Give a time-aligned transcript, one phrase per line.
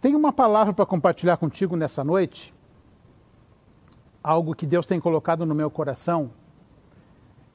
[0.00, 2.54] Tenho uma palavra para compartilhar contigo nessa noite,
[4.22, 6.30] algo que Deus tem colocado no meu coração.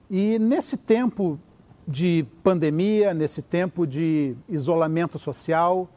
[0.10, 1.40] E nesse tempo
[1.88, 5.88] de pandemia, nesse tempo de isolamento social,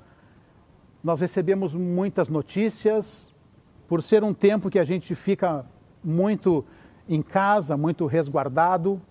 [1.02, 3.34] nós recebemos muitas notícias,
[3.88, 5.66] por ser um tempo que a gente fica
[6.02, 6.64] muito
[7.08, 9.02] em casa, muito resguardado,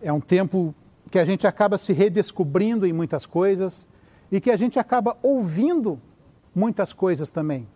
[0.00, 0.72] é um tempo
[1.10, 3.84] que a gente acaba se redescobrindo em muitas coisas
[4.30, 6.00] e que a gente acaba ouvindo
[6.58, 7.68] muitas coisas também.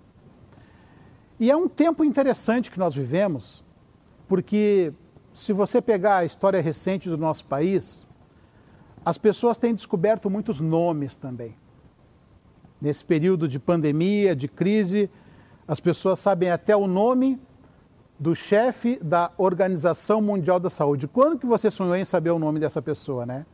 [1.39, 3.65] E é um tempo interessante que nós vivemos,
[4.27, 4.93] porque
[5.33, 8.07] se você pegar a história recente do nosso país,
[9.05, 11.55] as pessoas têm descoberto muitos nomes também.
[12.81, 15.09] Nesse período de pandemia, de crise,
[15.67, 17.41] as pessoas sabem até o nome
[18.19, 21.09] do chefe da Organização Mundial da Saúde.
[21.09, 23.47] Quando que você sonhou em saber o nome dessa pessoa, né?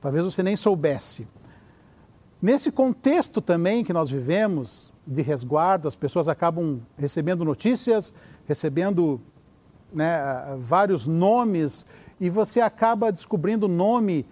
[0.00, 1.26] Talvez você nem soubesse.
[2.40, 8.12] Nesse contexto também que nós vivemos, de resguardo, as pessoas acabam recebendo notícias,
[8.46, 9.20] recebendo
[9.92, 10.20] né,
[10.58, 11.86] vários nomes,
[12.20, 14.26] e você acaba descobrindo o nome,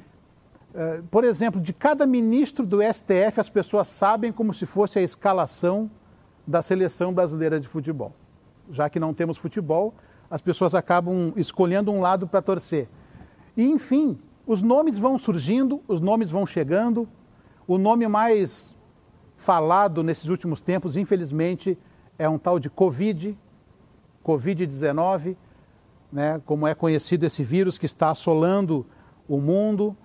[0.75, 5.03] uh, por exemplo, de cada ministro do STF, as pessoas sabem como se fosse a
[5.03, 5.91] escalação
[6.47, 8.13] da seleção brasileira de futebol
[8.71, 9.95] já que não temos futebol,
[10.31, 12.89] as pessoas acabam escolhendo um lado para torcer.
[13.57, 17.09] E, enfim, os nomes vão surgindo, os nomes vão chegando.
[17.67, 18.75] O nome mais
[19.37, 21.79] falado nesses últimos tempos, infelizmente,
[22.19, 23.37] é um tal de Covid,
[24.25, 25.37] Covid-19,
[26.13, 28.87] né, como é conhecido esse vírus que está assolando
[29.29, 29.97] o mundo.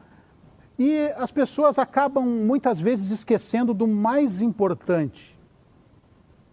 [0.77, 5.37] E as pessoas acabam muitas vezes esquecendo do mais importante,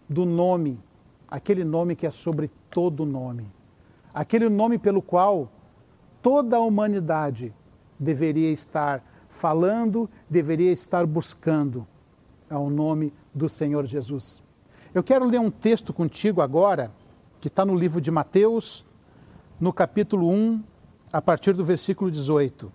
[0.07, 0.79] do nome
[1.27, 3.51] aquele nome que é sobre todo nome,
[4.13, 5.51] aquele nome pelo qual
[6.21, 7.53] toda a humanidade
[7.99, 9.03] deveria estar
[9.37, 11.87] falando, deveria estar buscando.
[12.49, 14.41] É o nome do Senhor Jesus.
[14.93, 16.91] Eu quero ler um texto contigo agora,
[17.39, 18.83] que está no livro de Mateus,
[19.59, 20.63] no capítulo 1,
[21.13, 22.71] a partir do versículo 18.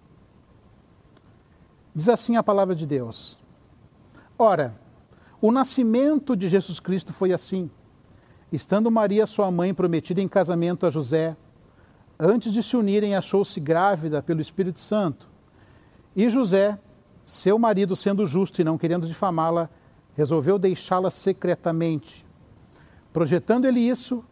[1.95, 3.39] Diz assim a palavra de Deus:
[4.39, 4.75] Ora,
[5.41, 7.71] o nascimento de Jesus Cristo foi assim.
[8.53, 11.37] Estando Maria, sua mãe, prometida em casamento a José,
[12.19, 15.32] antes de se unirem, achou-se grávida pelo Espírito Santo.
[16.15, 16.79] E José,
[17.25, 19.71] seu marido, sendo justo e não querendo difamá-la,
[20.15, 22.25] resolveu deixá-la secretamente.
[23.13, 24.25] Projetando ele isso,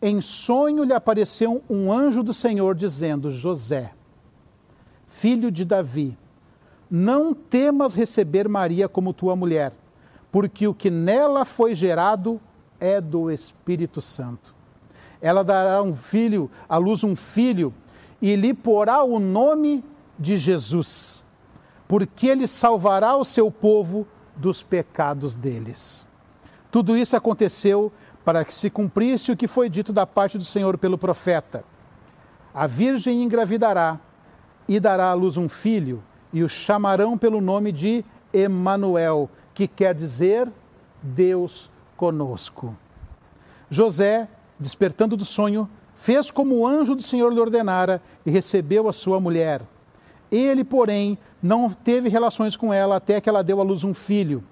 [0.00, 3.92] em sonho lhe apareceu um anjo do Senhor dizendo: José,
[5.06, 6.16] filho de Davi,
[6.90, 9.72] não temas receber Maria como tua mulher,
[10.30, 12.40] porque o que nela foi gerado
[12.78, 14.54] é do Espírito Santo.
[15.20, 17.72] Ela dará um filho, à luz um filho,
[18.20, 19.82] e lhe porá o nome
[20.18, 21.24] de Jesus,
[21.88, 26.06] porque ele salvará o seu povo dos pecados deles.
[26.70, 27.92] Tudo isso aconteceu
[28.24, 31.64] para que se cumprisse o que foi dito da parte do Senhor pelo profeta.
[32.52, 34.00] A virgem engravidará
[34.68, 36.02] e dará à luz um filho,
[36.32, 40.50] e o chamarão pelo nome de Emanuel, que quer dizer
[41.00, 42.76] Deus conosco.
[43.70, 48.92] José, despertando do sonho, fez como o anjo do Senhor lhe ordenara e recebeu a
[48.92, 49.62] sua mulher.
[50.30, 54.42] Ele, porém, não teve relações com ela até que ela deu à luz um filho.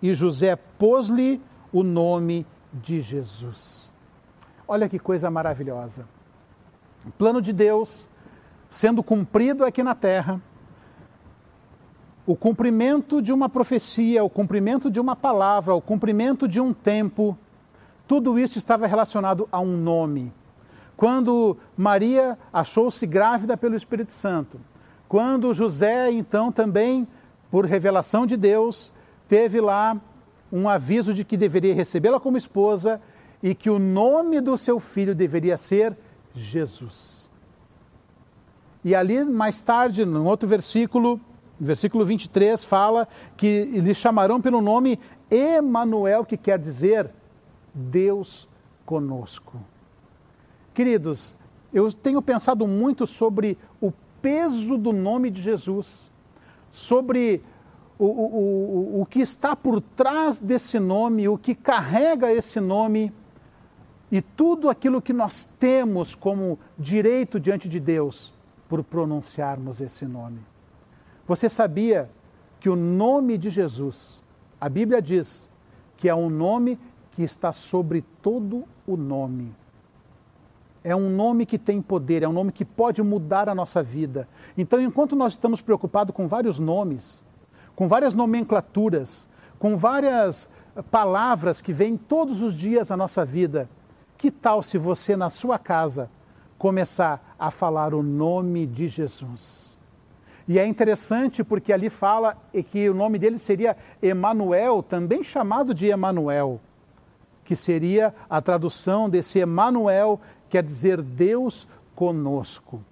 [0.00, 3.90] E José pôs-lhe o nome de Jesus.
[4.66, 6.06] Olha que coisa maravilhosa.
[7.04, 8.08] O plano de Deus
[8.68, 10.40] sendo cumprido aqui na terra,
[12.26, 17.36] o cumprimento de uma profecia, o cumprimento de uma palavra, o cumprimento de um tempo,
[18.06, 20.32] tudo isso estava relacionado a um nome.
[20.96, 24.60] Quando Maria achou-se grávida pelo Espírito Santo,
[25.08, 27.08] quando José, então, também,
[27.50, 28.92] por revelação de Deus,
[29.26, 29.98] teve lá
[30.52, 33.00] um aviso de que deveria recebê-la como esposa
[33.42, 35.96] e que o nome do seu filho deveria ser
[36.34, 37.30] Jesus.
[38.84, 41.20] E ali, mais tarde, no outro versículo,
[41.58, 44.98] versículo 23 fala que lhe chamarão pelo nome
[45.30, 47.10] Emanuel, que quer dizer
[47.74, 48.48] Deus
[48.84, 49.60] conosco.
[50.74, 51.34] Queridos,
[51.72, 53.58] eu tenho pensado muito sobre
[54.20, 56.10] peso do nome de Jesus,
[56.70, 57.42] sobre
[57.98, 63.12] o, o, o, o que está por trás desse nome, o que carrega esse nome
[64.10, 68.32] e tudo aquilo que nós temos como direito diante de Deus
[68.68, 70.40] por pronunciarmos esse nome.
[71.26, 72.10] Você sabia
[72.60, 74.22] que o nome de Jesus,
[74.60, 75.50] a Bíblia diz
[75.96, 76.78] que é um nome
[77.12, 79.54] que está sobre todo o nome.
[80.84, 84.28] É um nome que tem poder, é um nome que pode mudar a nossa vida.
[84.56, 87.22] Então, enquanto nós estamos preocupados com vários nomes,
[87.74, 89.28] com várias nomenclaturas,
[89.58, 90.48] com várias
[90.90, 93.68] palavras que vêm todos os dias à nossa vida.
[94.16, 96.10] Que tal se você, na sua casa,
[96.58, 99.78] começar a falar o nome de Jesus?
[100.46, 102.36] E é interessante porque ali fala
[102.70, 106.58] que o nome dele seria Emanuel, também chamado de Emanuel,
[107.44, 112.82] que seria a tradução desse Emanuel, quer dizer Deus conosco.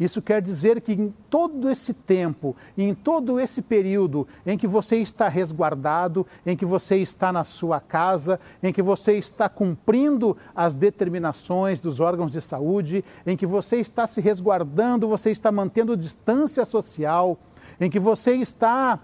[0.00, 4.96] Isso quer dizer que em todo esse tempo, em todo esse período em que você
[4.96, 10.74] está resguardado, em que você está na sua casa, em que você está cumprindo as
[10.74, 16.64] determinações dos órgãos de saúde, em que você está se resguardando, você está mantendo distância
[16.64, 17.38] social,
[17.78, 18.98] em que você está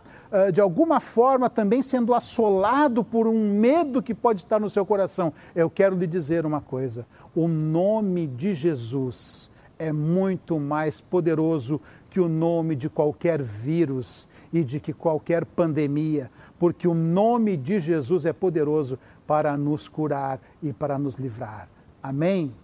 [0.52, 5.32] de alguma forma também sendo assolado por um medo que pode estar no seu coração.
[5.54, 11.80] Eu quero lhe dizer uma coisa: o nome de Jesus é muito mais poderoso
[12.10, 17.78] que o nome de qualquer vírus e de que qualquer pandemia, porque o nome de
[17.78, 21.68] Jesus é poderoso para nos curar e para nos livrar.
[22.02, 22.54] Amém?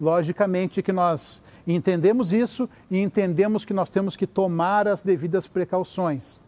[0.00, 6.42] Logicamente que nós entendemos isso e entendemos que nós temos que tomar as devidas precauções.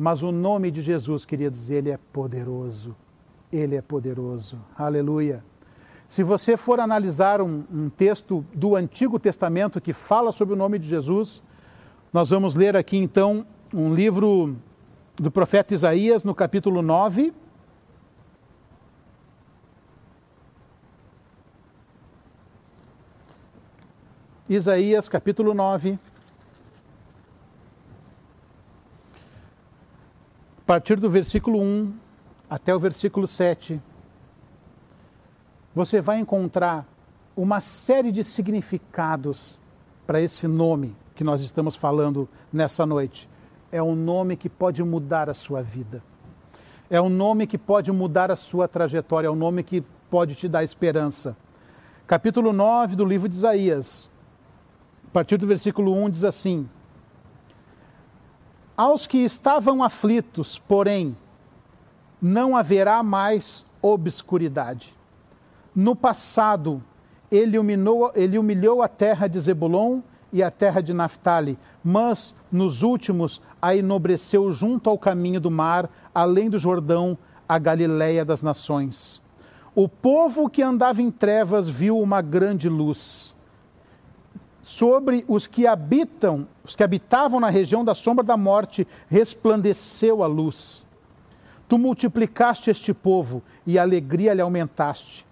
[0.00, 2.96] Mas o nome de Jesus, queridos, ele é poderoso.
[3.52, 4.58] Ele é poderoso.
[4.74, 5.44] Aleluia.
[6.08, 10.78] Se você for analisar um, um, texto do Antigo Testamento que fala sobre o nome
[10.78, 11.42] de Jesus,
[12.14, 13.44] nós vamos ler aqui então
[13.74, 14.56] um livro
[15.16, 17.34] do profeta Isaías, no capítulo 9.
[24.48, 25.98] Isaías, capítulo 9.
[30.70, 31.92] Partir do versículo 1
[32.48, 33.82] até o versículo 7
[35.74, 36.86] você vai encontrar
[37.36, 39.58] uma série de significados
[40.06, 43.28] para esse nome que nós estamos falando nessa noite.
[43.72, 46.04] É um nome que pode mudar a sua vida.
[46.88, 50.46] É um nome que pode mudar a sua trajetória, é um nome que pode te
[50.46, 51.36] dar esperança.
[52.06, 54.08] Capítulo 9 do livro de Isaías,
[55.04, 56.68] a partir do versículo 1 diz assim:
[58.82, 61.14] Aos que estavam aflitos, porém,
[62.18, 64.94] não haverá mais obscuridade
[65.74, 66.82] no passado,
[67.30, 70.00] ele humilhou, ele humilhou a terra de Zebulon
[70.32, 75.90] e a terra de Naphtali, mas nos últimos a enobreceu junto ao caminho do mar,
[76.14, 79.20] além do Jordão, a Galiléia das nações.
[79.74, 83.36] O povo que andava em trevas viu uma grande luz.
[84.70, 90.28] Sobre os que habitam, os que habitavam na região da sombra da morte, resplandeceu a
[90.28, 90.86] luz.
[91.68, 95.26] Tu multiplicaste este povo e a alegria lhe aumentaste.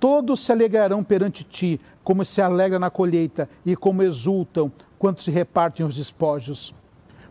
[0.00, 5.30] Todos se alegrarão perante ti, como se alegra na colheita e como exultam quando se
[5.30, 6.74] repartem os despojos.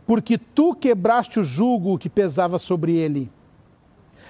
[0.07, 3.29] Porque tu quebraste o jugo que pesava sobre ele,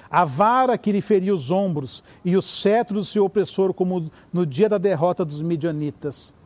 [0.10, 4.48] a vara que lhe feria os ombros e o cetro do seu opressor, como no
[4.48, 6.39] dia da derrota dos midianitas.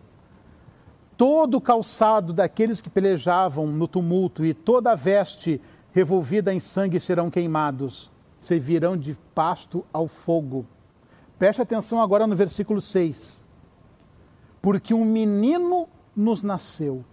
[1.15, 5.61] Todo o calçado daqueles que pelejavam no tumulto e toda a veste
[5.91, 10.65] revolvida em sangue serão queimados, servirão de pasto ao fogo
[11.43, 13.43] Preste atenção agora no versículo 6.
[14.61, 17.03] Porque um menino nos nasceu,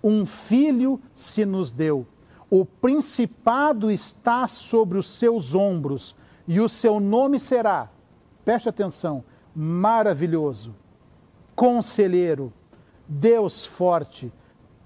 [0.00, 2.06] um filho se nos deu,
[2.48, 6.14] o principado está sobre os seus ombros,
[6.46, 7.90] e o seu nome será,
[8.44, 10.72] preste atenção, maravilhoso,
[11.56, 12.52] conselheiro,
[13.08, 14.32] Deus forte,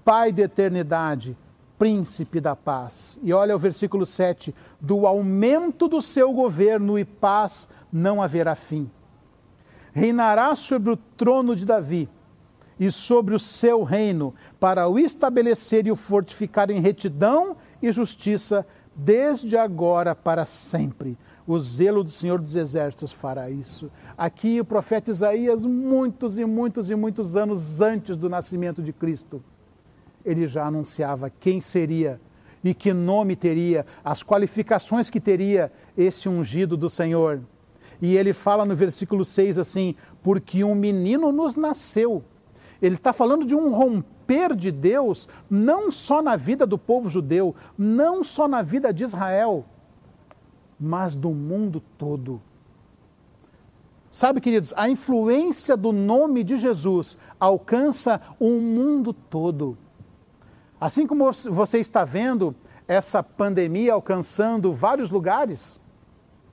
[0.03, 1.37] Pai da eternidade,
[1.77, 3.19] príncipe da paz.
[3.21, 8.89] E olha o versículo 7: do aumento do seu governo e paz não haverá fim.
[9.93, 12.09] Reinará sobre o trono de Davi
[12.79, 18.65] e sobre o seu reino, para o estabelecer e o fortificar em retidão e justiça,
[18.95, 21.17] desde agora para sempre.
[21.49, 23.89] O zelo do Senhor dos Exércitos fará isso.
[24.15, 29.43] Aqui o profeta Isaías, muitos e muitos e muitos anos antes do nascimento de Cristo,
[30.23, 32.21] ele já anunciava quem seria
[32.63, 37.41] e que nome teria, as qualificações que teria esse ungido do Senhor.
[37.99, 42.23] E ele fala no versículo 6 assim: porque um menino nos nasceu.
[42.79, 47.55] Ele está falando de um romper de Deus, não só na vida do povo judeu,
[47.75, 49.65] não só na vida de Israel,
[50.79, 52.41] mas do mundo todo.
[54.09, 59.77] Sabe, queridos, a influência do nome de Jesus alcança o mundo todo.
[60.81, 62.55] Assim como você está vendo
[62.87, 65.79] essa pandemia alcançando vários lugares,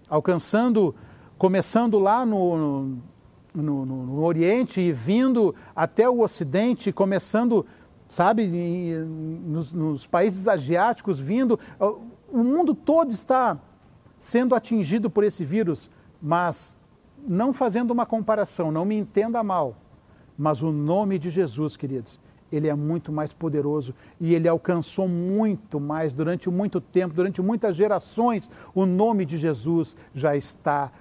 [0.09, 0.95] alcançando
[1.39, 2.57] começando lá no,
[3.55, 7.67] no, no, no, Oriente e vindo até o Ocidente, começando,
[8.09, 11.59] sabe, em, nos, nos, países asiáticos, vindo.
[12.29, 13.59] O mundo todo está
[14.19, 16.77] sendo atingido por esse vírus, mas
[17.27, 19.77] não fazendo uma comparação, não me entenda mal,
[20.39, 22.21] mas o nome de Jesus, queridos,
[22.51, 27.75] ele é muito mais poderoso e ele alcançou muito mais durante muito tempo, durante muitas
[27.75, 28.49] gerações.
[28.75, 30.93] O nome de Jesus já está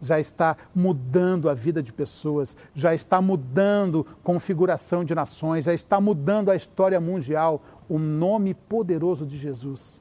[0.00, 6.00] já está mudando a vida de pessoas, já está mudando configuração de nações, já está
[6.00, 10.00] mudando a história mundial, o nome poderoso de Jesus.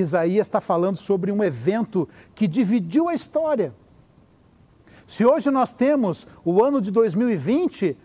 [0.00, 3.72] Isaías está falando sobre um evento que dividiu a história.
[5.06, 7.96] Se hoje nós temos o ano de 2020,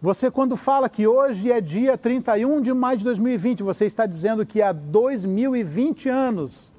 [0.00, 4.44] você, quando fala que hoje é dia 31 de maio de 2020, você está dizendo
[4.44, 6.70] que há 2020 anos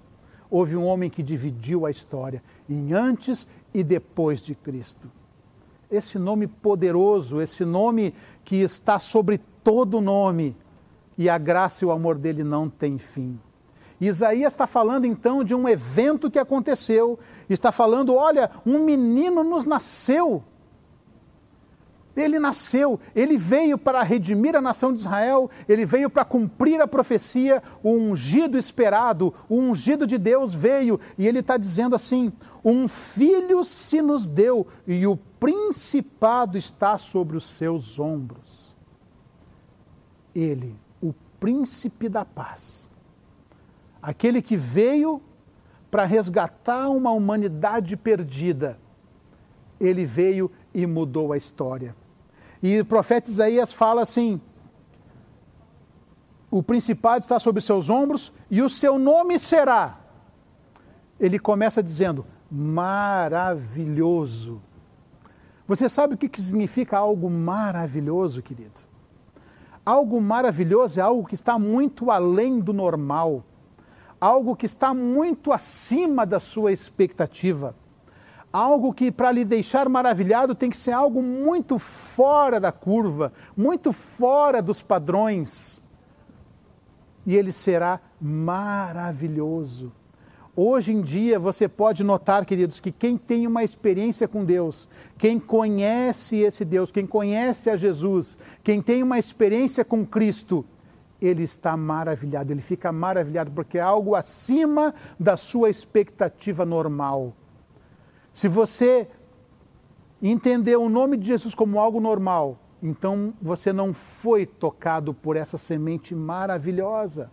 [0.50, 5.12] houve um homem que dividiu a história em antes e depois de Cristo.
[5.90, 8.14] Esse nome poderoso, esse nome
[8.44, 10.56] que está sobre todo nome,
[11.18, 13.40] e a graça e o amor dele não têm fim.
[14.00, 17.18] Isaías está falando então de um evento que aconteceu,
[17.50, 20.44] está falando: olha, um menino nos nasceu.
[22.16, 26.88] Ele nasceu, ele veio para redimir a nação de Israel, ele veio para cumprir a
[26.88, 32.34] profecia, o ungido esperado, o ungido de Deus veio, e ele está dizendo assim:
[32.66, 38.76] um filho se nos deu, e o principado está sobre os seus ombros.
[40.34, 42.92] Ele, o príncipe da paz,
[44.08, 45.22] aquele que veio
[45.92, 48.80] para resgatar uma humanidade perdida,
[49.78, 51.94] ele veio e mudou a história.
[52.64, 54.40] E o profeta Isaías fala assim:
[56.50, 60.00] o principado está sobre seus ombros e o seu nome será.
[61.20, 64.62] Ele começa dizendo: maravilhoso.
[65.68, 68.80] Você sabe o que significa algo maravilhoso, querido?
[69.86, 73.44] Algo maravilhoso é algo que está muito além do normal,
[74.20, 77.76] algo que está muito acima da sua expectativa
[78.52, 83.92] algo que para lhe deixar maravilhado tem que ser algo muito fora da curva, muito
[83.94, 85.82] fora dos padrões.
[87.26, 89.92] E ele será maravilhoso.
[90.56, 95.40] Hoje em dia você pode notar, queridos, que quem tem uma experiência com Deus, quem
[95.40, 100.66] conhece esse Deus, quem conhece a Jesus, quem tem uma experiência com Cristo,
[101.22, 107.34] ele está maravilhado, ele fica maravilhado porque é algo acima da sua expectativa normal.
[108.32, 109.08] Se você
[110.22, 115.58] entender o nome de Jesus como algo normal, então você não foi tocado por essa
[115.58, 117.32] semente maravilhosa.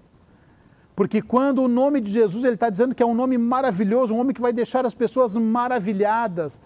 [0.97, 4.19] Porque quando o nome de Jesus, ele está dizendo que é um nome maravilhoso, um
[4.19, 6.61] nome que vai deixar as pessoas maravilhadas,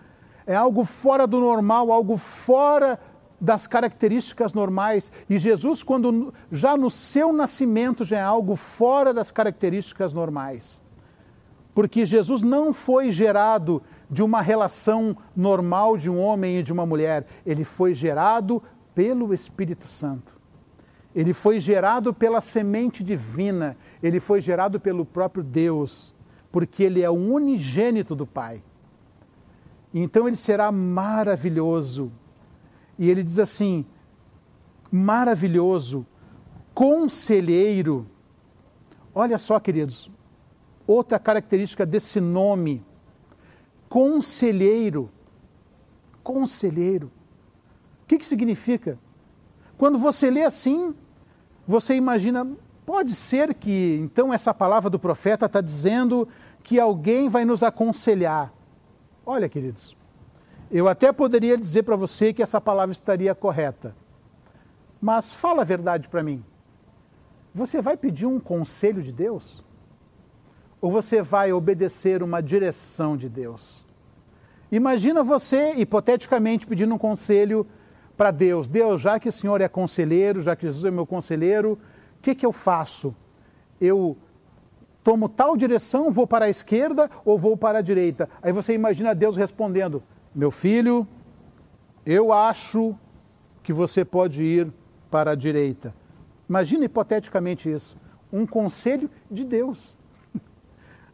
[0.46, 2.98] é algo fora do normal, algo fora
[3.40, 5.12] das características normais.
[5.28, 10.82] E Jesus, quando já no seu nascimento, já é algo fora das características normais.
[11.74, 13.80] Porque Jesus não foi gerado
[14.10, 17.24] de uma relação normal de um homem e de uma mulher.
[17.46, 18.62] Ele foi gerado
[18.94, 20.36] pelo Espírito Santo.
[21.14, 23.76] Ele foi gerado pela semente divina.
[24.02, 26.14] Ele foi gerado pelo próprio Deus,
[26.50, 28.62] porque ele é o unigênito do Pai.
[29.92, 32.10] Então ele será maravilhoso.
[32.98, 33.86] E ele diz assim:
[34.90, 36.06] maravilhoso,
[36.74, 38.06] conselheiro.
[39.14, 40.10] Olha só, queridos,
[40.86, 42.84] outra característica desse nome
[43.88, 45.10] conselheiro.
[46.22, 47.10] Conselheiro.
[48.02, 48.98] O que, que significa?
[49.76, 50.94] Quando você lê assim,
[51.66, 52.46] você imagina,
[52.84, 56.28] pode ser que então essa palavra do profeta está dizendo
[56.62, 58.52] que alguém vai nos aconselhar.
[59.24, 59.96] Olha, queridos,
[60.70, 63.94] eu até poderia dizer para você que essa palavra estaria correta,
[65.00, 66.44] mas fala a verdade para mim.
[67.54, 69.64] Você vai pedir um conselho de Deus?
[70.80, 73.84] ou você vai obedecer uma direção de Deus?
[74.70, 77.66] Imagina você, hipoteticamente, pedindo um conselho
[78.16, 78.68] para Deus.
[78.68, 81.78] Deus, já que o Senhor é conselheiro, já que Jesus é meu conselheiro,
[82.18, 83.14] o que, que eu faço?
[83.80, 84.16] Eu
[85.02, 88.28] tomo tal direção, vou para a esquerda ou vou para a direita?
[88.42, 90.02] Aí você imagina Deus respondendo:
[90.38, 91.04] Meu filho,
[92.06, 92.94] eu acho
[93.60, 94.72] que você pode ir
[95.10, 95.92] para a direita.
[96.48, 97.96] Imagina hipoteticamente isso.
[98.32, 99.98] Um conselho de Deus.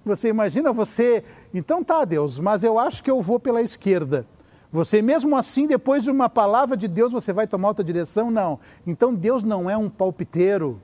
[0.04, 4.26] Você imagina você, então tá, Deus, mas eu acho que eu vou pela esquerda.
[4.70, 8.30] Você mesmo assim, depois de uma palavra de Deus, você vai tomar outra direção?
[8.30, 8.60] Não.
[8.86, 10.82] Então Deus não é um palpiteiro.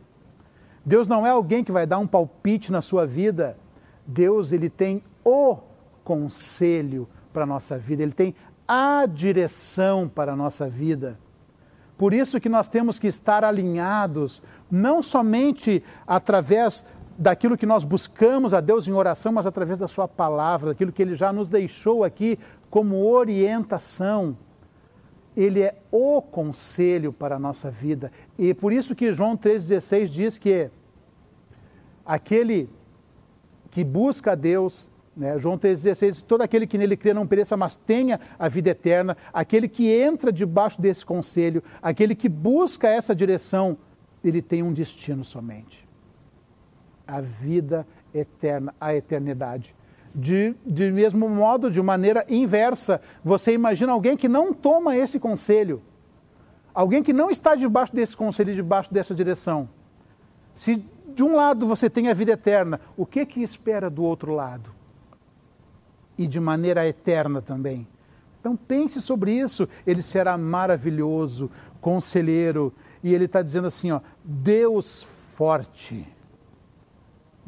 [0.82, 3.58] Deus não é alguém que vai dar um palpite na sua vida.
[4.06, 5.58] Deus, ele tem o
[6.02, 8.34] conselho para a nossa vida, ele tem
[8.66, 11.18] a direção para a nossa vida.
[11.98, 16.84] Por isso que nós temos que estar alinhados, não somente através
[17.18, 21.02] daquilo que nós buscamos a Deus em oração, mas através da Sua palavra, daquilo que
[21.02, 22.38] Ele já nos deixou aqui
[22.70, 24.36] como orientação.
[25.36, 28.10] Ele é o conselho para a nossa vida.
[28.38, 30.70] E por isso que João 3,16 diz que
[32.04, 32.70] aquele
[33.70, 34.89] que busca a Deus,
[35.20, 39.16] né, João 3,16, todo aquele que nele crê não pereça, mas tenha a vida eterna,
[39.32, 43.76] aquele que entra debaixo desse conselho, aquele que busca essa direção,
[44.24, 45.90] ele tem um destino somente
[47.10, 49.74] a vida eterna, a eternidade.
[50.14, 55.82] De, de mesmo modo, de maneira inversa, você imagina alguém que não toma esse conselho,
[56.72, 59.68] alguém que não está debaixo desse conselho, debaixo dessa direção.
[60.54, 60.84] Se
[61.14, 64.79] de um lado você tem a vida eterna, o que que espera do outro lado?
[66.20, 67.88] E de maneira eterna também.
[68.38, 69.68] Então pense sobre isso.
[69.86, 71.50] Ele será maravilhoso,
[71.80, 72.72] conselheiro.
[73.02, 76.06] E ele está dizendo assim: ó, Deus forte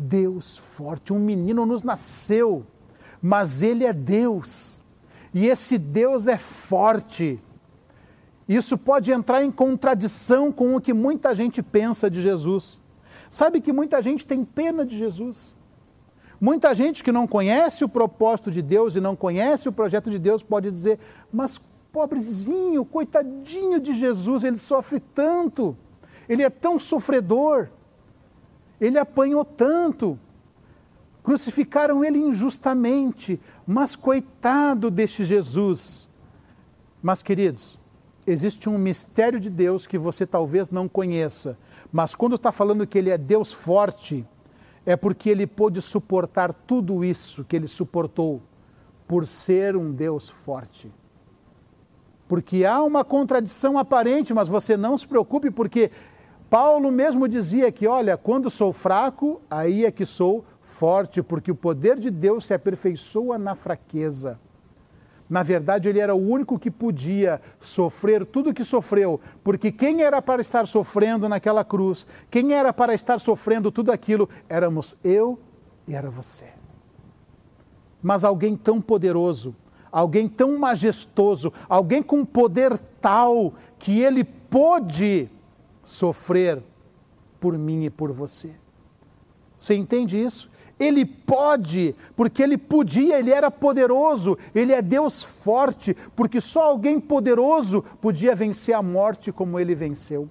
[0.02, 1.12] Deus forte.
[1.12, 2.67] Um menino nos nasceu,
[3.21, 4.83] mas ele é Deus.
[5.33, 7.41] E esse Deus é forte.
[8.49, 12.81] Isso pode entrar em contradição com o que muita gente pensa de Jesus.
[13.31, 15.55] Sabe que muita gente tem pena de Jesus.
[16.42, 20.18] Muita gente que não conhece o propósito de Deus e não conhece o projeto de
[20.18, 20.99] Deus pode dizer:
[21.32, 21.61] Mas
[21.92, 25.76] pobrezinho, coitadinho de Jesus, ele sofre tanto,
[26.28, 27.68] ele é tão sofredor.
[28.80, 30.18] Ele apanhou tanto.
[31.22, 36.11] Crucificaram ele injustamente, mas coitado deste Jesus.
[37.00, 37.78] Mas, queridos,
[38.26, 41.56] existe um mistério de Deus que você talvez não conheça,
[41.92, 44.26] mas quando está falando que ele é Deus forte,
[44.85, 48.43] é porque ele pôde suportar tudo isso que ele suportou,
[49.07, 50.91] por ser um Deus forte.
[52.27, 55.91] Porque há uma contradição aparente, mas você não se preocupe, porque
[56.49, 61.55] Paulo mesmo dizia que, olha, quando sou fraco, aí é que sou forte, porque o
[61.55, 64.41] poder de Deus se aperfeiçoa na fraqueza.
[65.29, 70.03] Na verdade, ele era o único que podia sofrer tudo o que sofreu, porque quem
[70.03, 75.38] era para estar sofrendo naquela cruz, quem era para estar sofrendo tudo aquilo, éramos eu
[75.87, 76.46] e era você.
[78.03, 79.55] Mas alguém tão poderoso,
[79.90, 85.31] alguém tão majestoso, alguém com poder tal que ele pôde
[85.85, 86.62] sofrer
[87.40, 88.51] por mim e por você.
[89.59, 90.51] Você entende isso?
[90.83, 96.99] Ele pode, porque ele podia, ele era poderoso, ele é Deus forte, porque só alguém
[96.99, 100.29] poderoso podia vencer a morte como ele venceu.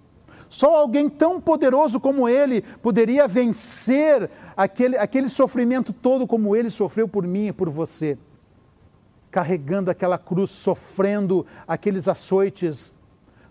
[0.49, 7.07] Só alguém tão poderoso como ele poderia vencer aquele, aquele sofrimento todo como ele sofreu
[7.07, 8.17] por mim e por você.
[9.31, 12.93] Carregando aquela cruz, sofrendo aqueles açoites,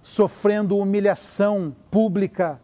[0.03, 2.61] sofrendo humilhação pública,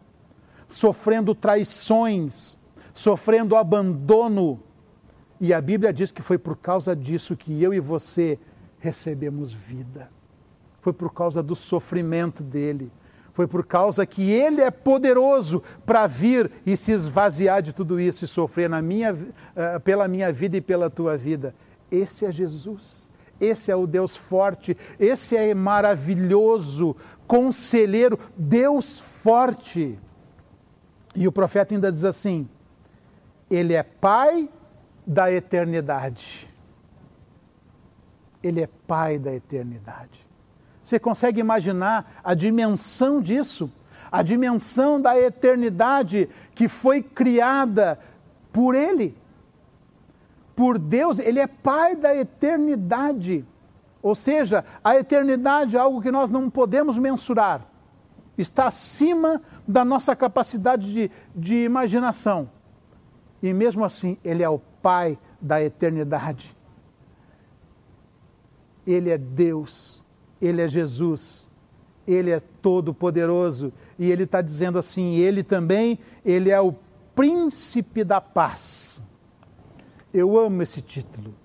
[0.67, 2.56] sofrendo traições,
[2.97, 4.59] sofrendo abandono.
[5.39, 8.39] E a Bíblia diz que foi por causa disso que eu e você
[8.79, 10.09] recebemos vida.
[10.81, 12.91] Foi por causa do sofrimento dele.
[13.33, 18.25] Foi por causa que ele é poderoso para vir e se esvaziar de tudo isso
[18.25, 21.53] e sofrer na minha, uh, pela minha vida e pela tua vida.
[21.91, 23.07] Esse é Jesus.
[23.39, 26.95] Esse é o Deus forte, esse é maravilhoso,
[27.27, 29.99] conselheiro, Deus forte.
[31.15, 32.49] E o profeta ainda diz assim:
[33.49, 34.49] Ele é Pai
[35.05, 36.47] da eternidade.
[38.43, 40.25] Ele é Pai da eternidade.
[40.81, 43.69] Você consegue imaginar a dimensão disso?
[44.11, 47.99] A dimensão da eternidade que foi criada
[48.51, 49.15] por Ele
[50.57, 53.45] por Deus, Ele é Pai da eternidade.
[54.01, 57.61] Ou seja, a eternidade é algo que nós não podemos mensurar.
[58.35, 62.49] Está acima da nossa capacidade de, de imaginação.
[63.41, 66.55] E mesmo assim, Ele é o Pai da eternidade.
[68.85, 70.05] Ele é Deus,
[70.41, 71.49] Ele é Jesus,
[72.07, 73.71] Ele é todo-poderoso.
[73.99, 76.73] E Ele está dizendo assim: Ele também, Ele é o
[77.15, 79.03] príncipe da paz.
[80.13, 81.35] Eu amo esse título.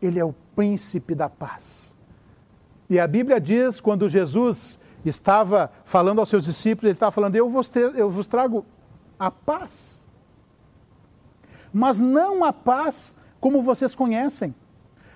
[0.00, 1.96] Ele é o príncipe da paz.
[2.88, 7.48] E a Bíblia diz, quando Jesus estava falando aos seus discípulos, ele estava falando: Eu
[7.48, 8.64] vos, eu vos trago
[9.18, 9.97] a paz.
[11.72, 14.54] Mas não a paz como vocês conhecem.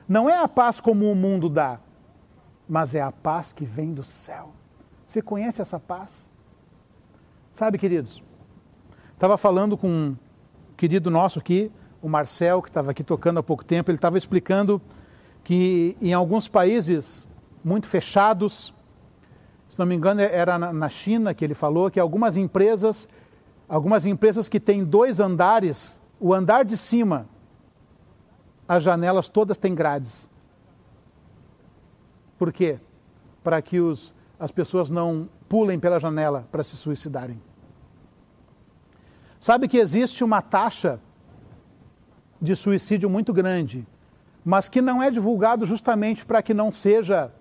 [0.09, 1.79] Não é a paz como o mundo dá,
[2.69, 4.53] mas é a paz que vem do céu.
[5.07, 6.31] Você conhece essa paz?
[7.53, 8.23] Sabe, queridos,
[9.15, 10.17] estava falando com um
[10.77, 14.83] querido nosso aqui, o Marcel, que estava aqui tocando há pouco tempo, ele estava explicando
[15.45, 17.29] que em alguns países
[17.63, 18.75] muito fechados,
[19.69, 23.09] se não me engano era na China que ele falou, que algumas empresas,
[23.73, 27.27] Algumas empresas que têm dois andares, o andar de cima,
[28.69, 30.29] as janelas todas têm grades.
[32.39, 32.79] Por quê?
[33.43, 37.43] Para que os, as pessoas não pulem pela janela para se suicidarem.
[39.41, 41.01] Sabe que existe uma taxa
[42.41, 43.85] de suicídio muito grande,
[44.45, 47.33] mas que não é divulgado justamente para que não seja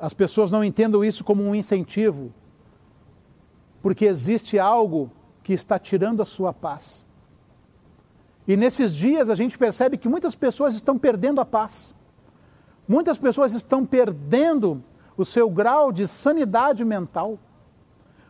[0.00, 2.34] as pessoas não entendam isso como um incentivo,
[3.80, 5.12] porque existe algo
[5.44, 7.04] que está tirando a sua paz.
[8.46, 11.94] E nesses dias a gente percebe que muitas pessoas estão perdendo a paz.
[12.86, 14.82] Muitas pessoas estão perdendo
[15.16, 17.38] o seu grau de sanidade mental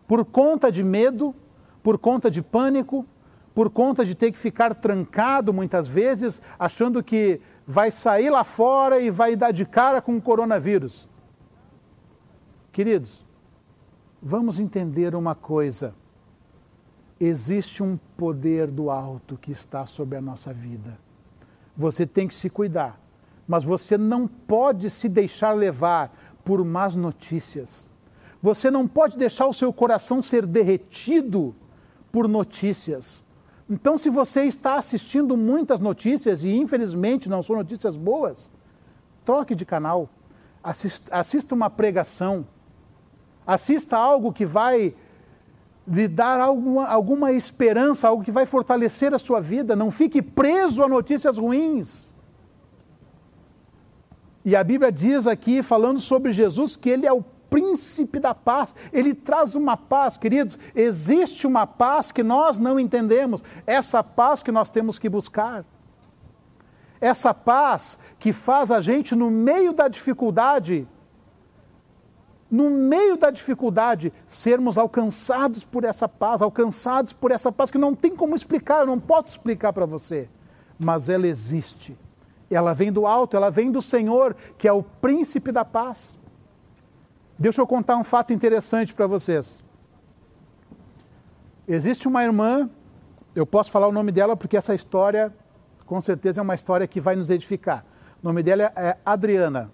[0.07, 1.35] por conta de medo,
[1.83, 3.07] por conta de pânico,
[3.55, 9.01] por conta de ter que ficar trancado muitas vezes, achando que vai sair lá fora
[9.01, 11.09] e vai dar de cara com o coronavírus.
[12.70, 13.25] Queridos,
[14.20, 15.94] vamos entender uma coisa.
[17.24, 20.98] Existe um poder do alto que está sobre a nossa vida.
[21.76, 22.98] Você tem que se cuidar,
[23.46, 26.12] mas você não pode se deixar levar
[26.44, 27.88] por más notícias.
[28.42, 31.54] Você não pode deixar o seu coração ser derretido
[32.11, 33.24] por notícias.
[33.70, 38.50] Então, se você está assistindo muitas notícias e infelizmente não são notícias boas,
[39.24, 40.11] troque de canal,
[40.61, 42.44] assista, assista uma pregação,
[43.46, 44.94] Assista algo que vai
[45.86, 49.74] lhe dar alguma, alguma esperança, algo que vai fortalecer a sua vida.
[49.74, 52.10] Não fique preso a notícias ruins.
[54.44, 58.74] E a Bíblia diz aqui, falando sobre Jesus, que ele é o príncipe da paz.
[58.92, 60.58] Ele traz uma paz, queridos.
[60.74, 63.44] Existe uma paz que nós não entendemos.
[63.66, 65.64] Essa paz que nós temos que buscar.
[67.00, 70.88] Essa paz que faz a gente, no meio da dificuldade,
[72.52, 77.94] no meio da dificuldade, sermos alcançados por essa paz, alcançados por essa paz que não
[77.94, 80.28] tem como explicar, eu não posso explicar para você,
[80.78, 81.98] mas ela existe.
[82.50, 86.18] Ela vem do alto, ela vem do Senhor, que é o príncipe da paz.
[87.38, 89.64] Deixa eu contar um fato interessante para vocês.
[91.66, 92.68] Existe uma irmã,
[93.34, 95.34] eu posso falar o nome dela porque essa história,
[95.86, 97.82] com certeza, é uma história que vai nos edificar.
[98.22, 99.70] O nome dela é Adriana.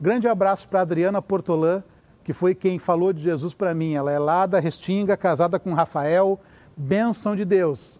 [0.00, 1.82] Grande abraço para Adriana Portolã,
[2.28, 3.94] que foi quem falou de Jesus para mim.
[3.94, 6.38] Ela é lá da Restinga, casada com Rafael,
[6.76, 7.98] bênção de Deus.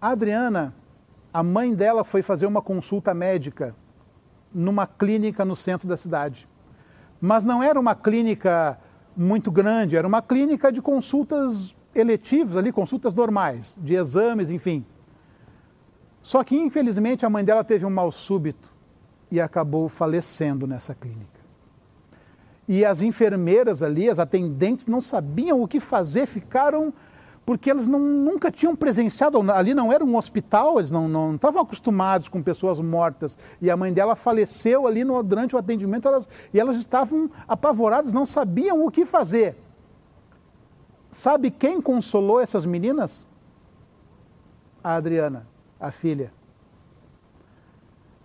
[0.00, 0.74] A Adriana,
[1.34, 3.76] a mãe dela foi fazer uma consulta médica
[4.54, 6.48] numa clínica no centro da cidade.
[7.20, 8.80] Mas não era uma clínica
[9.14, 14.82] muito grande, era uma clínica de consultas eletivas ali, consultas normais, de exames, enfim.
[16.22, 18.72] Só que infelizmente a mãe dela teve um mal súbito
[19.30, 21.35] e acabou falecendo nessa clínica.
[22.68, 26.92] E as enfermeiras ali, as atendentes, não sabiam o que fazer, ficaram.
[27.44, 31.62] Porque elas não, nunca tinham presenciado, ali não era um hospital, eles não, não estavam
[31.62, 33.38] acostumados com pessoas mortas.
[33.62, 38.12] E a mãe dela faleceu ali no, durante o atendimento elas, e elas estavam apavoradas,
[38.12, 39.56] não sabiam o que fazer.
[41.08, 43.24] Sabe quem consolou essas meninas?
[44.82, 45.46] A Adriana,
[45.78, 46.32] a filha.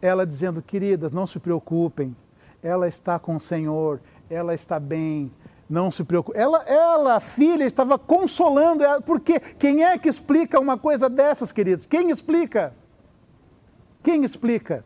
[0.01, 2.15] Ela dizendo: queridas, não se preocupem,
[2.61, 4.01] ela está com o Senhor,
[4.31, 5.29] ela está bem,
[5.69, 6.39] não se preocupe.
[6.39, 11.85] Ela, ela, filha, estava consolando ela, porque quem é que explica uma coisa dessas, queridos?
[11.85, 12.73] Quem explica?
[14.01, 14.85] Quem explica?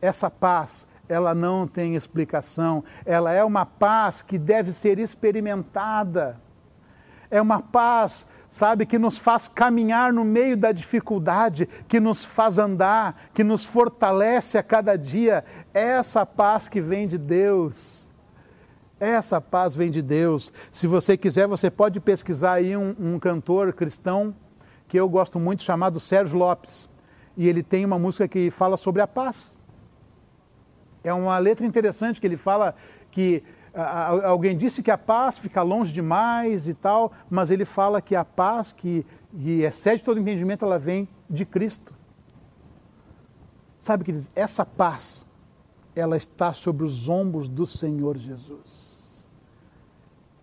[0.00, 6.40] Essa paz, ela não tem explicação, ela é uma paz que deve ser experimentada.
[7.30, 12.58] É uma paz, sabe, que nos faz caminhar no meio da dificuldade, que nos faz
[12.58, 15.44] andar, que nos fortalece a cada dia.
[15.72, 18.11] Essa paz que vem de Deus.
[19.02, 20.52] Essa paz vem de Deus.
[20.70, 24.32] Se você quiser, você pode pesquisar aí um, um cantor cristão
[24.86, 26.88] que eu gosto muito, chamado Sérgio Lopes.
[27.36, 29.56] E ele tem uma música que fala sobre a paz.
[31.02, 32.76] É uma letra interessante que ele fala
[33.10, 33.42] que
[34.22, 38.24] alguém disse que a paz fica longe demais e tal, mas ele fala que a
[38.24, 39.04] paz que,
[39.36, 41.92] que excede todo entendimento, ela vem de Cristo.
[43.80, 44.30] Sabe que diz?
[44.36, 45.26] Essa paz,
[45.92, 48.91] ela está sobre os ombros do Senhor Jesus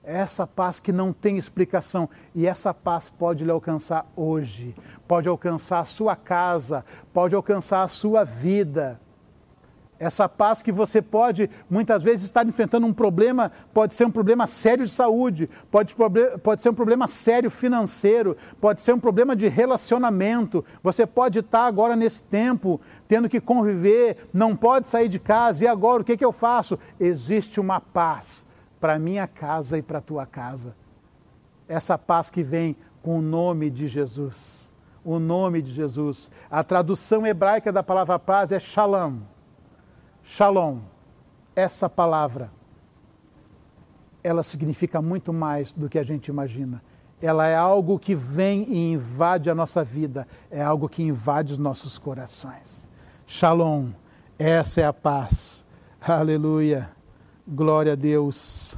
[0.03, 2.09] essa paz que não tem explicação.
[2.33, 4.75] E essa paz pode lhe alcançar hoje,
[5.07, 8.99] pode alcançar a sua casa, pode alcançar a sua vida.
[9.99, 14.47] Essa paz que você pode, muitas vezes, estar enfrentando um problema, pode ser um problema
[14.47, 15.93] sério de saúde, pode,
[16.41, 20.63] pode ser um problema sério financeiro, pode ser um problema de relacionamento.
[20.81, 25.67] Você pode estar agora nesse tempo tendo que conviver, não pode sair de casa, e
[25.67, 26.79] agora o que, que eu faço?
[26.97, 28.47] Existe uma paz
[28.79, 30.75] para minha casa e para tua casa.
[31.67, 34.71] Essa paz que vem com o nome de Jesus.
[35.03, 36.29] O nome de Jesus.
[36.49, 39.19] A tradução hebraica da palavra paz é shalom.
[40.23, 40.79] Shalom.
[41.55, 42.51] Essa palavra,
[44.23, 46.81] ela significa muito mais do que a gente imagina.
[47.21, 51.59] Ela é algo que vem e invade a nossa vida, é algo que invade os
[51.59, 52.89] nossos corações.
[53.27, 53.91] Shalom.
[54.37, 55.65] Essa é a paz.
[55.99, 56.98] Aleluia.
[57.51, 58.77] Glória a Deus.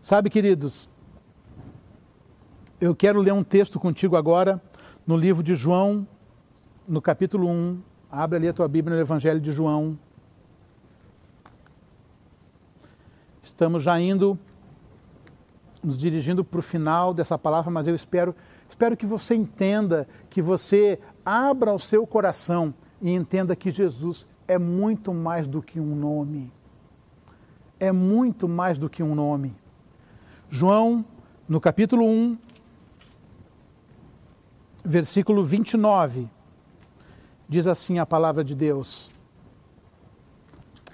[0.00, 0.88] Sabe, queridos,
[2.80, 4.60] eu quero ler um texto contigo agora
[5.06, 6.04] no livro de João,
[6.86, 7.80] no capítulo 1.
[8.10, 9.96] Abre ali a tua Bíblia no Evangelho de João.
[13.40, 14.36] Estamos já indo,
[15.80, 18.34] nos dirigindo para o final dessa palavra, mas eu espero,
[18.68, 24.58] espero que você entenda, que você abra o seu coração e entenda que Jesus é
[24.58, 26.57] muito mais do que um nome.
[27.80, 29.54] É muito mais do que um nome.
[30.50, 31.04] João,
[31.48, 32.38] no capítulo 1,
[34.84, 36.28] versículo 29,
[37.48, 39.10] diz assim a palavra de Deus.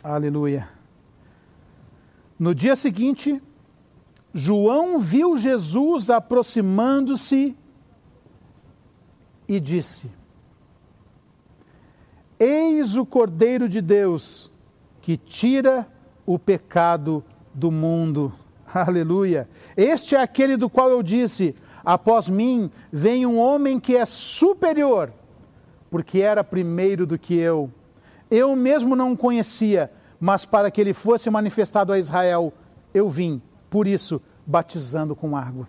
[0.02, 0.68] Aleluia.
[2.38, 3.40] No dia seguinte,
[4.34, 7.56] João viu Jesus aproximando-se
[9.46, 10.10] e disse:
[12.38, 14.52] Eis o Cordeiro de Deus
[15.00, 15.86] que tira
[16.26, 18.32] o pecado do mundo.
[18.72, 19.48] Aleluia.
[19.76, 25.12] Este é aquele do qual eu disse: Após mim vem um homem que é superior,
[25.90, 27.70] porque era primeiro do que eu.
[28.30, 32.52] Eu mesmo não o conhecia, mas para que ele fosse manifestado a Israel,
[32.92, 35.68] eu vim, por isso, batizando com água.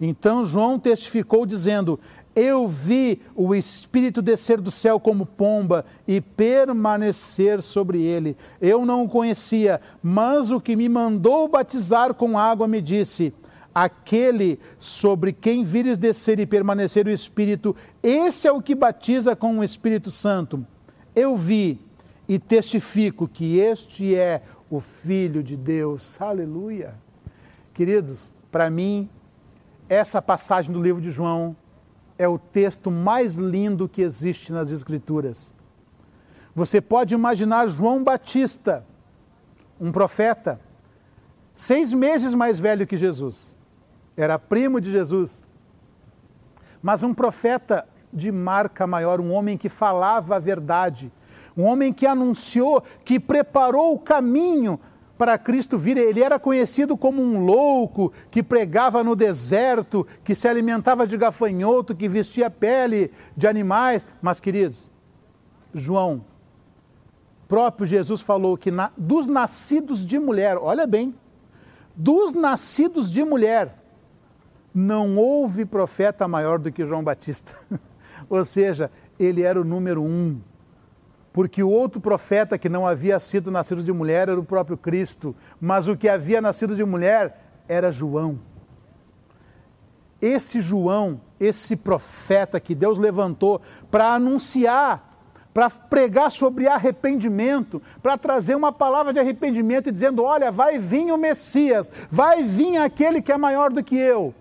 [0.00, 1.98] Então João testificou, dizendo:
[2.34, 8.36] Eu vi o Espírito descer do céu como pomba e permanecer sobre ele.
[8.60, 13.32] Eu não o conhecia, mas o que me mandou batizar com água me disse:
[13.74, 19.58] aquele sobre quem vires descer e permanecer o Espírito, esse é o que batiza com
[19.58, 20.66] o Espírito Santo.
[21.14, 21.80] Eu vi
[22.28, 26.20] e testifico que este é o Filho de Deus.
[26.20, 26.94] Aleluia.
[27.72, 29.08] Queridos, para mim,
[29.88, 31.56] essa passagem do livro de João
[32.18, 35.54] é o texto mais lindo que existe nas Escrituras.
[36.54, 38.84] Você pode imaginar João Batista,
[39.80, 40.60] um profeta,
[41.54, 43.54] seis meses mais velho que Jesus
[44.16, 45.44] era primo de Jesus,
[46.82, 51.10] mas um profeta de marca maior, um homem que falava a verdade,
[51.56, 54.78] um homem que anunciou, que preparou o caminho
[55.16, 55.96] para Cristo vir.
[55.96, 61.94] Ele era conhecido como um louco que pregava no deserto, que se alimentava de gafanhoto,
[61.94, 64.06] que vestia pele de animais.
[64.20, 64.90] Mas, queridos,
[65.72, 66.24] João,
[67.48, 71.14] próprio Jesus falou que na, dos nascidos de mulher, olha bem,
[71.94, 73.78] dos nascidos de mulher,
[74.74, 77.54] não houve profeta maior do que João Batista.
[78.28, 80.40] Ou seja, ele era o número um.
[81.34, 85.34] Porque o outro profeta que não havia sido nascido de mulher era o próprio Cristo,
[85.60, 88.38] mas o que havia nascido de mulher era João.
[90.22, 95.12] Esse João, esse profeta que Deus levantou para anunciar,
[95.52, 101.10] para pregar sobre arrependimento, para trazer uma palavra de arrependimento e dizendo: olha, vai vir
[101.10, 104.32] o Messias, vai vir aquele que é maior do que eu.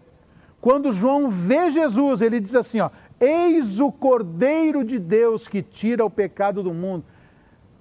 [0.61, 2.91] Quando João vê Jesus, ele diz assim: ó,
[3.23, 7.05] Eis o Cordeiro de Deus que tira o pecado do mundo.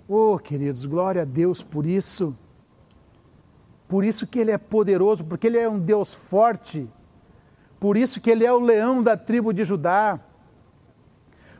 [0.06, 2.36] Oh, queridos, glória a Deus por isso.
[3.88, 6.88] Por isso que ele é poderoso, porque ele é um Deus forte.
[7.80, 10.20] Por isso que ele é o leão da tribo de Judá.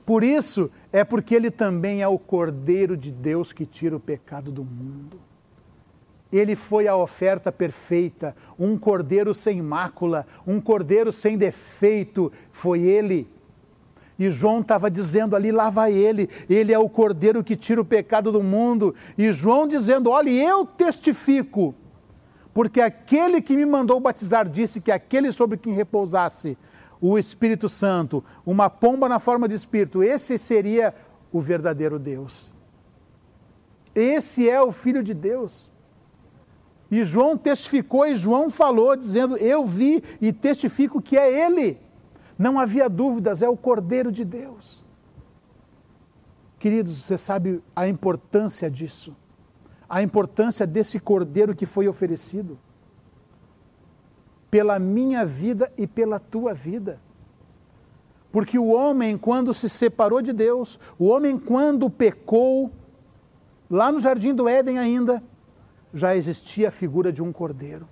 [0.06, 4.52] Por isso é porque ele também é o Cordeiro de Deus que tira o pecado
[4.52, 5.18] do mundo.
[6.32, 13.28] Ele foi a oferta perfeita, um cordeiro sem mácula, um cordeiro sem defeito, foi ele.
[14.22, 17.84] E João estava dizendo ali: lá vai ele, ele é o cordeiro que tira o
[17.84, 18.94] pecado do mundo.
[19.18, 21.74] E João dizendo: olha, eu testifico,
[22.54, 26.56] porque aquele que me mandou batizar disse que aquele sobre quem repousasse
[27.00, 30.94] o Espírito Santo, uma pomba na forma de espírito, esse seria
[31.32, 32.52] o verdadeiro Deus.
[33.92, 35.68] Esse é o Filho de Deus.
[36.88, 41.76] E João testificou e João falou, dizendo: Eu vi e testifico que é Ele.
[42.42, 44.84] Não havia dúvidas, é o Cordeiro de Deus.
[46.58, 49.14] Queridos, você sabe a importância disso,
[49.88, 52.58] a importância desse Cordeiro que foi oferecido
[54.50, 56.98] pela minha vida e pela tua vida.
[58.32, 62.72] Porque o homem, quando se separou de Deus, o homem, quando pecou,
[63.70, 65.22] lá no jardim do Éden ainda,
[65.94, 67.86] já existia a figura de um cordeiro.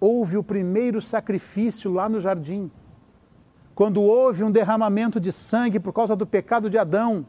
[0.00, 2.68] Houve o primeiro sacrifício lá no jardim.
[3.76, 7.26] Quando houve um derramamento de sangue por causa do pecado de Adão,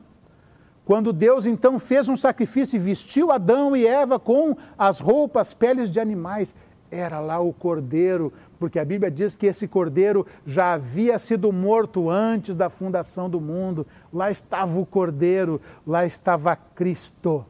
[0.85, 5.91] quando Deus então fez um sacrifício e vestiu Adão e Eva com as roupas, peles
[5.91, 6.55] de animais,
[6.89, 12.09] era lá o cordeiro, porque a Bíblia diz que esse cordeiro já havia sido morto
[12.09, 13.85] antes da fundação do mundo.
[14.11, 17.45] Lá estava o cordeiro, lá estava Cristo,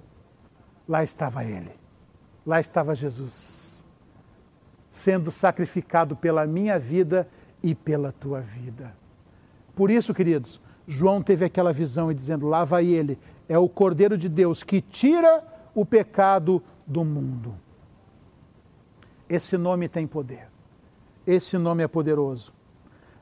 [0.90, 1.72] lá estava ele,
[2.44, 3.86] lá estava Jesus,
[4.90, 7.28] sendo sacrificado pela minha vida
[7.62, 8.96] e pela tua vida.
[9.76, 14.18] Por isso, queridos, João teve aquela visão e dizendo: Lá vai ele, é o cordeiro
[14.18, 15.44] de Deus que tira
[15.76, 17.54] o pecado do mundo.
[19.30, 20.48] Esse nome tem poder.
[21.26, 22.54] Esse nome é poderoso.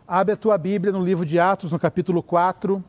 [0.07, 2.83] Abre a tua Bíblia no livro de Atos, no capítulo 4.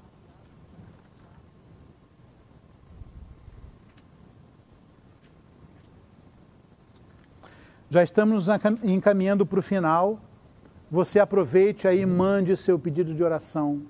[7.88, 8.46] Já estamos
[8.85, 10.20] encaminhando para o final.
[10.98, 13.82] Você aproveite aí e mande seu pedido de oração.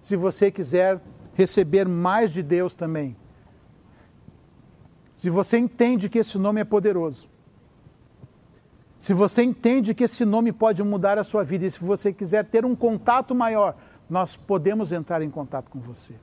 [0.00, 1.00] Se você quiser
[1.34, 3.16] receber mais de Deus também.
[5.16, 7.28] Se você entende que esse nome é poderoso
[8.98, 12.44] se você entende que esse nome pode mudar a sua vida e se você quiser
[12.44, 13.76] ter um contato maior,
[14.08, 16.14] nós podemos entrar em contato com você.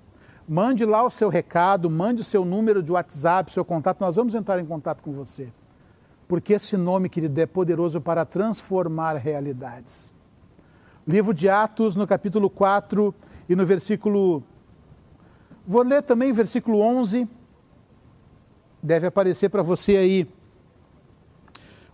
[0.47, 4.35] Mande lá o seu recado, mande o seu número de WhatsApp, seu contato, nós vamos
[4.35, 5.47] entrar em contato com você.
[6.27, 10.13] Porque esse nome, querido, é poderoso para transformar realidades.
[11.05, 13.13] Livro de Atos, no capítulo 4
[13.49, 14.41] e no versículo.
[15.67, 17.27] Vou ler também o versículo 11.
[18.81, 20.27] Deve aparecer para você aí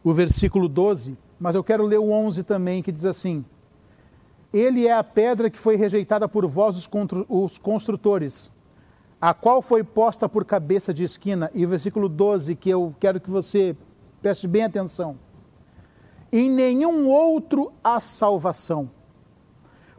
[0.04, 3.44] o versículo 12, mas eu quero ler o 11 também, que diz assim:
[4.54, 6.88] Ele é a pedra que foi rejeitada por vós,
[7.28, 8.52] os construtores,
[9.20, 11.50] a qual foi posta por cabeça de esquina.
[11.54, 13.76] E o versículo 12, que eu quero que você
[14.22, 15.18] preste bem atenção.
[16.32, 18.90] Em nenhum outro há salvação,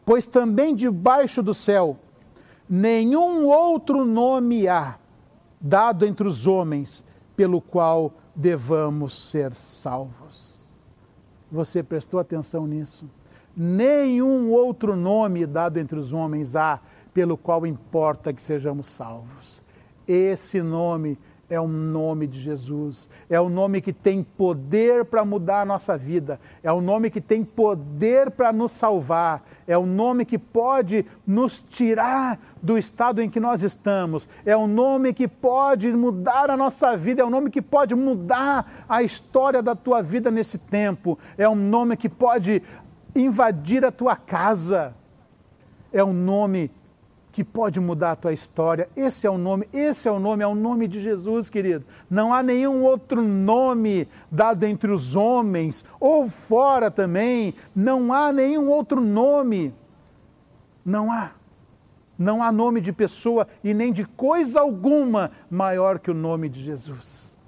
[0.04, 1.98] pois também debaixo do céu
[2.68, 4.96] nenhum outro nome há
[5.60, 7.04] dado entre os homens
[7.34, 10.60] pelo qual devamos ser salvos.
[11.50, 13.10] Você prestou atenção nisso?
[13.56, 16.80] Nenhum outro nome dado entre os homens há
[17.12, 19.62] pelo qual importa que sejamos salvos.
[20.06, 21.18] Esse nome
[21.50, 23.10] é o nome de Jesus.
[23.28, 26.38] É o nome que tem poder para mudar a nossa vida.
[26.62, 29.42] É o nome que tem poder para nos salvar.
[29.66, 34.28] É o nome que pode nos tirar do estado em que nós estamos.
[34.46, 37.20] É o nome que pode mudar a nossa vida.
[37.20, 41.18] É o nome que pode mudar a história da tua vida nesse tempo.
[41.36, 42.62] É um nome que pode
[43.12, 44.94] invadir a tua casa.
[45.92, 46.70] É um nome
[47.32, 48.88] que pode mudar a tua história.
[48.96, 51.84] Esse é o nome, esse é o nome, é o nome de Jesus, querido.
[52.08, 57.54] Não há nenhum outro nome dado entre os homens ou fora também.
[57.74, 59.72] Não há nenhum outro nome.
[60.84, 61.32] Não há.
[62.18, 66.62] Não há nome de pessoa e nem de coisa alguma maior que o nome de
[66.62, 67.38] Jesus.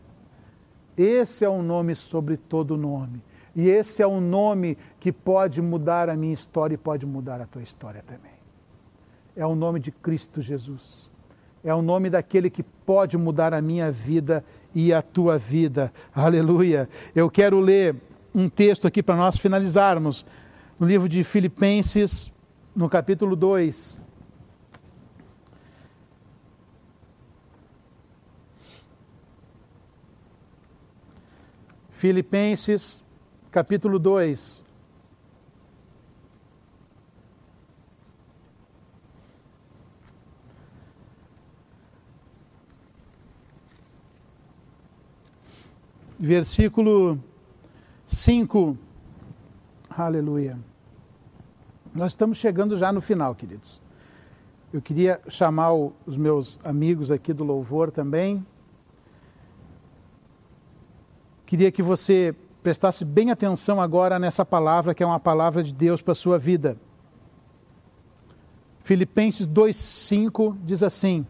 [0.96, 3.22] Esse é o nome sobre todo nome.
[3.54, 7.46] E esse é o nome que pode mudar a minha história e pode mudar a
[7.46, 8.31] tua história também
[9.36, 11.10] é o nome de Cristo Jesus.
[11.64, 15.92] É o nome daquele que pode mudar a minha vida e a tua vida.
[16.14, 16.88] Aleluia.
[17.14, 17.94] Eu quero ler
[18.34, 20.26] um texto aqui para nós finalizarmos.
[20.78, 22.32] No livro de Filipenses,
[22.74, 24.00] no capítulo 2.
[31.90, 33.00] Filipenses,
[33.52, 34.64] capítulo 2.
[46.22, 47.18] Versículo
[48.06, 48.78] 5.
[49.90, 50.56] Aleluia.
[51.92, 53.80] Nós estamos chegando já no final, queridos.
[54.72, 58.46] Eu queria chamar os meus amigos aqui do louvor também.
[61.44, 62.32] Queria que você
[62.62, 66.38] prestasse bem atenção agora nessa palavra, que é uma palavra de Deus para a sua
[66.38, 66.78] vida.
[68.84, 71.26] Filipenses 2,5 diz assim: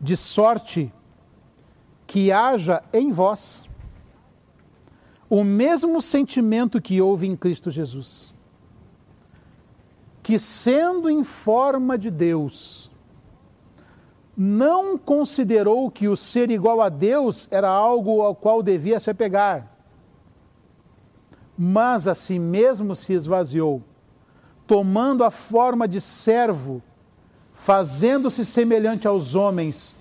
[0.00, 0.92] De sorte
[2.10, 3.62] que haja em vós
[5.28, 8.34] o mesmo sentimento que houve em Cristo Jesus,
[10.20, 12.90] que sendo em forma de Deus,
[14.36, 19.70] não considerou que o ser igual a Deus era algo ao qual devia se apegar,
[21.56, 23.84] mas a si mesmo se esvaziou,
[24.66, 26.82] tomando a forma de servo,
[27.54, 29.99] fazendo-se semelhante aos homens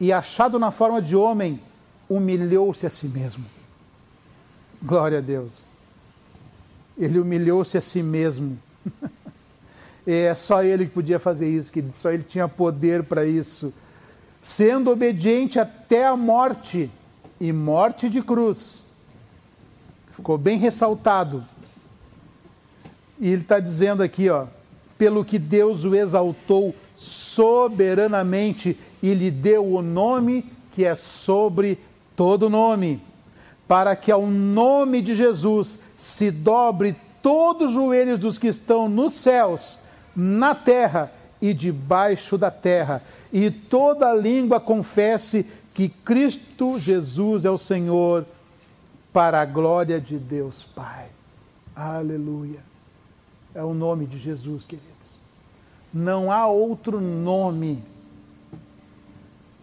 [0.00, 1.60] e, achado na forma de homem,
[2.08, 3.44] humilhou-se a si mesmo.
[4.82, 5.68] Glória a Deus.
[6.98, 8.58] Ele humilhou-se a si mesmo.
[10.06, 13.72] é só ele que podia fazer isso, que só ele tinha poder para isso.
[14.40, 16.90] Sendo obediente até a morte
[17.40, 18.86] e morte de cruz.
[20.14, 21.44] Ficou bem ressaltado.
[23.18, 24.46] E ele está dizendo aqui, ó,
[24.98, 31.78] pelo que Deus o exaltou soberanamente e lhe deu o nome que é sobre
[32.16, 33.00] todo nome,
[33.66, 39.12] para que ao nome de Jesus se dobre todos os joelhos dos que estão nos
[39.14, 39.78] céus,
[40.14, 47.58] na terra e debaixo da terra, e toda língua confesse que Cristo Jesus é o
[47.58, 48.24] Senhor,
[49.12, 51.06] para a glória de Deus Pai.
[51.74, 52.58] Aleluia.
[53.54, 54.93] É o nome de Jesus, queridos.
[55.94, 57.80] Não há outro nome,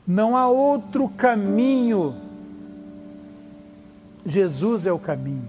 [0.08, 2.16] não há outro caminho.
[4.26, 5.48] Jesus é o caminho.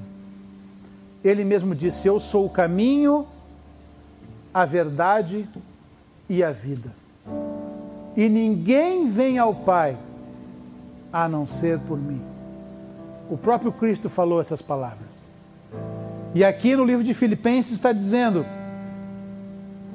[1.23, 3.29] Ele mesmo disse: Eu sou o caminho,
[4.53, 5.49] a verdade
[6.29, 6.91] e a vida.
[8.17, 9.97] E ninguém vem ao Pai
[11.13, 12.21] a não ser por mim.
[13.31, 15.23] O próprio Cristo falou essas palavras.
[16.35, 18.45] E aqui no livro de Filipenses está dizendo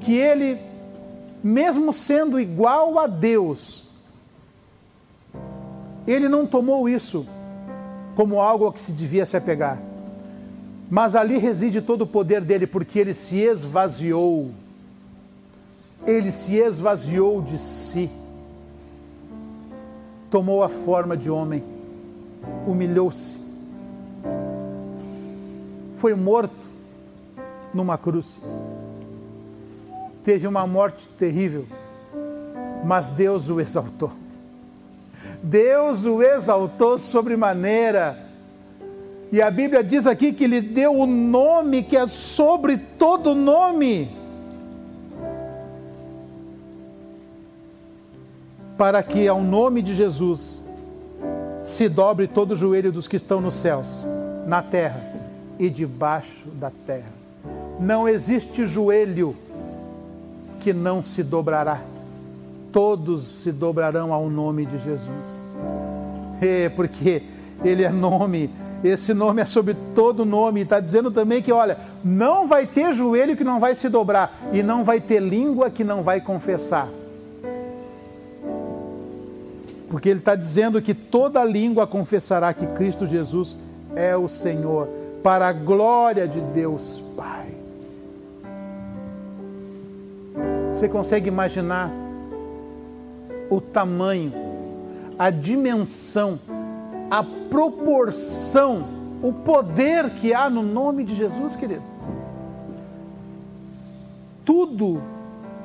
[0.00, 0.67] que ele
[1.42, 3.88] mesmo sendo igual a Deus,
[6.06, 7.26] ele não tomou isso
[8.14, 9.78] como algo a que se devia se apegar.
[10.90, 14.50] Mas ali reside todo o poder dele, porque ele se esvaziou.
[16.06, 18.10] Ele se esvaziou de si.
[20.30, 21.62] Tomou a forma de homem,
[22.66, 23.38] humilhou-se.
[25.98, 26.68] Foi morto
[27.74, 28.40] numa cruz
[30.28, 31.64] teve uma morte terrível,
[32.84, 34.12] mas Deus o exaltou.
[35.42, 38.14] Deus o exaltou sobremaneira.
[39.32, 44.10] E a Bíblia diz aqui que lhe deu o nome que é sobre todo nome.
[48.76, 50.62] Para que ao nome de Jesus
[51.62, 53.88] se dobre todo o joelho dos que estão nos céus,
[54.46, 55.02] na terra
[55.58, 57.14] e debaixo da terra.
[57.80, 59.34] Não existe joelho
[60.60, 61.80] que não se dobrará.
[62.72, 65.56] Todos se dobrarão ao nome de Jesus.
[66.40, 67.22] É, porque
[67.64, 68.50] Ele é nome,
[68.82, 70.60] esse nome é sobre todo nome.
[70.60, 74.62] Está dizendo também que, olha, não vai ter joelho que não vai se dobrar, e
[74.62, 76.88] não vai ter língua que não vai confessar.
[79.88, 83.56] Porque Ele está dizendo que toda língua confessará que Cristo Jesus
[83.96, 84.88] é o Senhor,
[85.22, 87.37] para a glória de Deus Pai.
[90.78, 91.90] Você consegue imaginar
[93.50, 94.32] o tamanho,
[95.18, 96.38] a dimensão,
[97.10, 98.86] a proporção,
[99.20, 101.82] o poder que há no nome de Jesus, querido?
[104.44, 105.02] Tudo,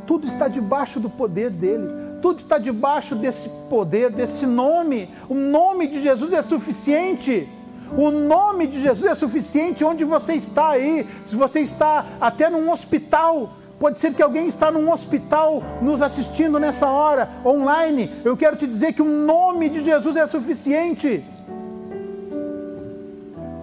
[0.07, 1.89] tudo está debaixo do poder dele.
[2.20, 5.11] Tudo está debaixo desse poder, desse nome.
[5.30, 7.47] O nome de Jesus é suficiente.
[7.95, 11.07] O nome de Jesus é suficiente onde você está aí.
[11.28, 16.59] Se você está até num hospital, Pode ser que alguém está num hospital nos assistindo
[16.59, 18.09] nessa hora, online.
[18.24, 21.24] Eu quero te dizer que o nome de Jesus é suficiente.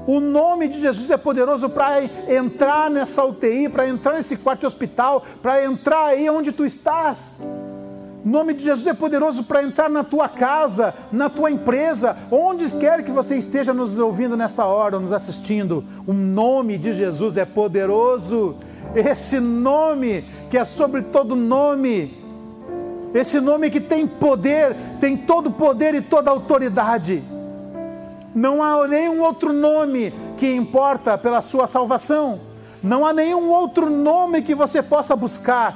[0.07, 4.67] O nome de Jesus é poderoso para entrar nessa UTI, para entrar nesse quarto de
[4.67, 7.41] hospital, para entrar aí onde tu estás.
[8.25, 12.69] O nome de Jesus é poderoso para entrar na tua casa, na tua empresa, onde
[12.71, 15.85] quer que você esteja nos ouvindo nessa hora, nos assistindo.
[16.07, 18.57] O nome de Jesus é poderoso
[18.95, 22.19] esse nome que é sobre todo nome,
[23.15, 27.23] esse nome que tem poder, tem todo poder e toda autoridade.
[28.35, 32.41] Não há nenhum outro nome que importa pela sua salvação.
[32.83, 35.75] Não há nenhum outro nome que você possa buscar.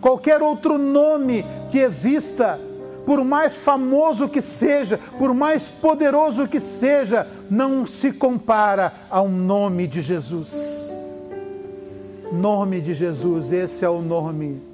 [0.00, 2.58] Qualquer outro nome que exista,
[3.04, 9.86] por mais famoso que seja, por mais poderoso que seja, não se compara ao nome
[9.86, 10.90] de Jesus.
[12.32, 14.70] Nome de Jesus, esse é o nome.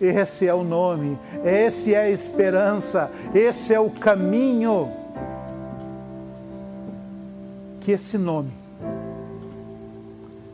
[0.00, 4.90] Esse é o nome, esse é a esperança, esse é o caminho.
[7.80, 8.50] Que esse nome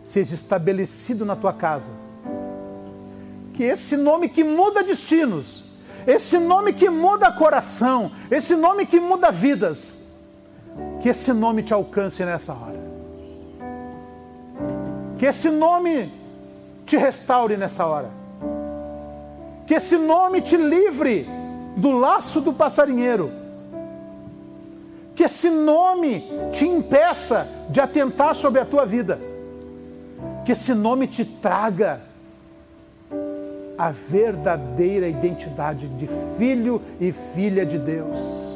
[0.02, 1.90] seja estabelecido na tua casa.
[3.54, 5.64] Que esse nome que muda destinos,
[6.04, 9.96] esse nome que muda coração, esse nome que muda vidas,
[11.00, 12.82] que esse nome te alcance nessa hora.
[15.18, 16.12] Que esse nome
[16.86, 18.08] te restaure nessa hora.
[19.66, 21.28] Que esse nome te livre
[21.76, 23.30] do laço do passarinheiro.
[25.14, 29.18] Que esse nome te impeça de atentar sobre a tua vida.
[30.44, 32.00] Que esse nome te traga
[33.76, 36.08] a verdadeira identidade de
[36.38, 38.55] filho e filha de Deus